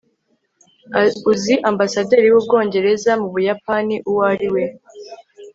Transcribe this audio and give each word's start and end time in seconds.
uzi 1.31 1.53
ambasaderi 1.69 2.27
w'ubwongereza 2.33 3.11
mu 3.21 3.27
buyapani 3.33 3.95
uwo 4.09 4.21
ari 4.31 4.47
we 4.53 4.63